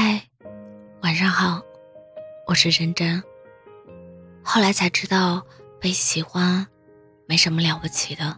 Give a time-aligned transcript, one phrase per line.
[0.00, 0.22] 嗨，
[1.02, 1.60] 晚上好，
[2.46, 3.20] 我是真真。
[4.44, 5.44] 后来才知道，
[5.80, 6.64] 被喜欢
[7.26, 8.36] 没什么了不起的，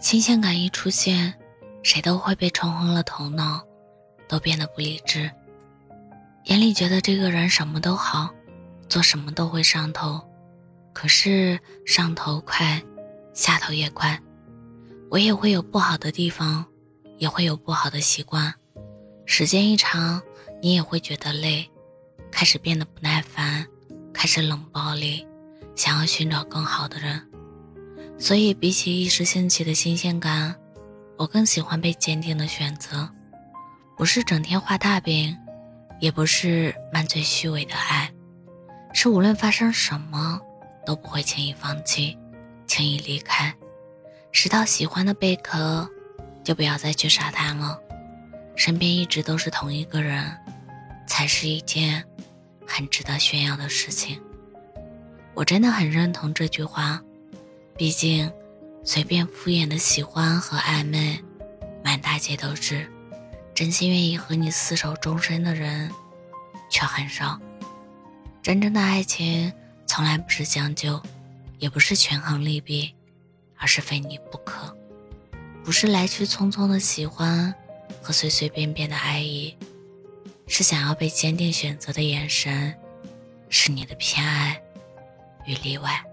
[0.00, 1.34] 新鲜感一出现，
[1.82, 3.60] 谁都会被冲昏了头脑，
[4.28, 5.28] 都变得不理智。
[6.44, 8.30] 眼里觉得这个人什么都好，
[8.88, 10.20] 做什么都会上头，
[10.92, 12.80] 可是上头快，
[13.34, 14.16] 下头也快。
[15.10, 16.64] 我也会有不好的地方，
[17.18, 18.54] 也会有不好的习惯。
[19.24, 20.22] 时间一长，
[20.62, 21.70] 你也会觉得累，
[22.30, 23.66] 开始变得不耐烦，
[24.12, 25.26] 开始冷暴力，
[25.74, 27.22] 想要寻找更好的人。
[28.18, 30.56] 所以，比起一时兴起的新鲜感，
[31.18, 33.08] 我更喜欢被坚定的选择，
[33.96, 35.36] 不是整天画大饼，
[36.00, 38.10] 也不是满嘴虚伪的爱，
[38.94, 40.40] 是无论发生什么，
[40.86, 42.16] 都不会轻易放弃，
[42.66, 43.54] 轻易离开。
[44.32, 45.88] 拾到喜欢的贝壳，
[46.42, 47.78] 就不要再去沙滩了。
[48.54, 50.34] 身边一直都是同一个人，
[51.06, 52.04] 才是一件
[52.66, 54.20] 很值得炫耀的事情。
[55.34, 57.02] 我真的很认同这句话。
[57.76, 58.32] 毕竟，
[58.84, 61.22] 随便敷衍的喜欢和暧昧，
[61.84, 62.86] 满大街都是；
[63.54, 65.90] 真心愿意和你厮守终身的人，
[66.70, 67.38] 却很少。
[68.42, 69.52] 真正的爱情，
[69.86, 71.02] 从来不是将就，
[71.58, 72.94] 也不是权衡利弊。
[73.58, 74.76] 而是非你不可，
[75.64, 77.54] 不是来去匆匆的喜欢
[78.02, 79.56] 和随随便便的爱意，
[80.46, 82.74] 是想要被坚定选择的眼神，
[83.48, 84.62] 是你的偏爱
[85.44, 86.05] 与例外。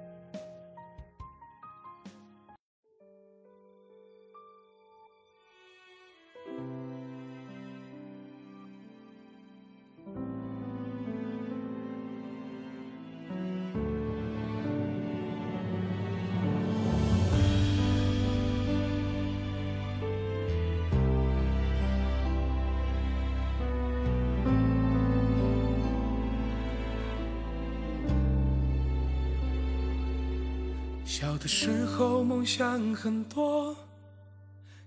[31.15, 33.77] 小的时候梦想很多，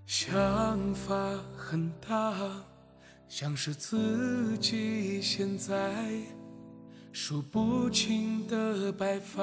[0.05, 1.15] 想法
[1.55, 2.35] 很大，
[3.29, 5.95] 像是自己现在
[7.13, 9.41] 数不清的白发。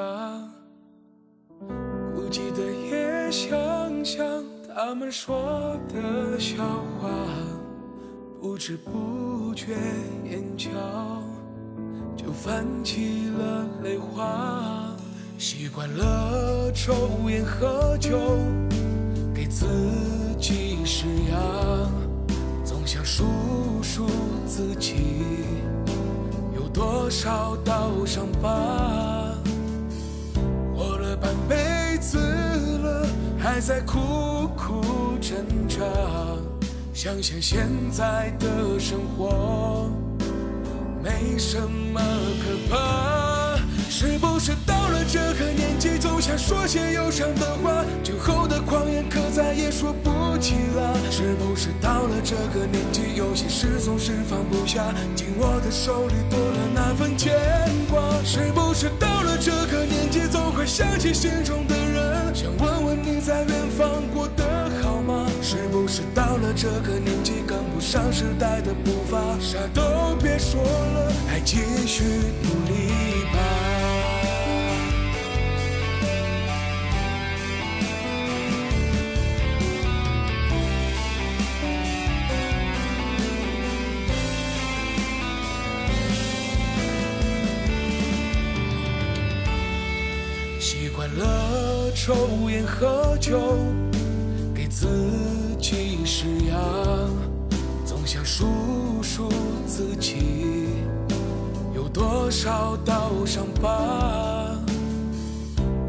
[2.15, 6.63] 孤寂的夜想想他们说的笑
[7.01, 7.09] 话，
[8.43, 9.75] 不知不觉
[10.31, 10.69] 眼角
[12.15, 14.94] 就泛起了泪花。
[15.37, 18.19] 习惯了抽烟喝酒，
[19.35, 19.67] 给自
[20.39, 21.37] 己施压，
[22.65, 23.25] 总想数
[23.83, 24.07] 数
[24.47, 24.95] 自己
[26.55, 29.35] 有多少道伤疤。
[30.75, 33.07] 活了半辈子了，
[33.39, 34.83] 还在苦苦
[35.21, 35.81] 挣扎。
[36.93, 39.91] 想想现在的生活，
[41.03, 42.01] 没什么
[42.41, 43.59] 可怕。
[43.91, 44.53] 是不是，
[46.47, 47.83] 说些忧伤的话？
[48.03, 50.95] 酒后的狂言，可再也说不起了。
[51.11, 54.93] 是不是到了这个年纪，有些事总是放不下？
[55.17, 57.33] 紧握的手里多了那份牵
[57.91, 57.99] 挂。
[58.23, 64.45] 是不是到了这个年纪，总会想起心中的人，想问问你在远方过得
[64.83, 65.27] 好吗？
[65.41, 69.17] 是不是到了这个年纪，跟不上时代的步伐？
[69.41, 71.57] 啥都别说了，还继
[71.87, 72.05] 续
[72.43, 72.74] 努力
[91.17, 93.41] 了抽烟喝酒，
[94.55, 94.87] 给自
[95.61, 96.59] 己施压，
[97.85, 98.47] 总想数
[99.03, 99.29] 数
[99.67, 100.69] 自己
[101.75, 104.51] 有多少道伤疤。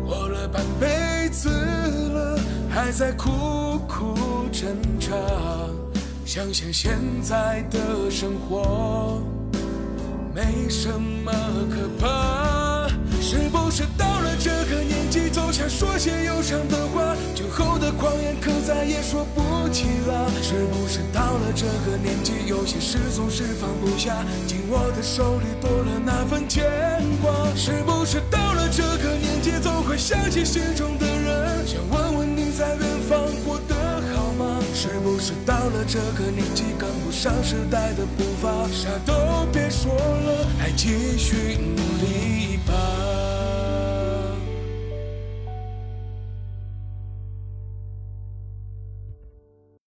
[0.05, 4.15] 活了半辈子了，还在苦苦
[4.51, 5.11] 挣扎。
[6.25, 9.21] 想想现在的生活，
[10.33, 11.31] 没什么
[11.69, 12.54] 可怕。
[15.77, 17.17] 说些忧伤的话？
[17.35, 20.31] 酒后的狂言，可再也说不起了。
[20.41, 24.23] 是不是到了这个年纪，有些事总是放不下？
[24.47, 26.63] 紧握的手里多了那份牵
[27.21, 27.29] 挂。
[27.57, 32.79] 是不是到了这个年纪，总会想起心中的人，想问问你在远
[33.09, 33.75] 方过得
[34.15, 34.61] 好吗？
[34.73, 38.65] 是不是到了这个年纪，跟不上时代的步伐？
[38.71, 41.74] 啥都别说了，还继续。